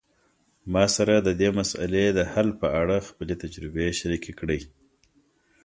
ما 0.73 0.85
سره 0.95 1.13
د 1.17 1.29
دې 1.41 1.49
مسئلې 1.59 2.05
د 2.11 2.19
حل 2.31 2.49
په 2.61 2.67
اړه 2.81 3.05
خپلي 3.07 3.35
تجربي 3.43 3.87
شریکي 3.99 4.33
کړئ 4.39 4.59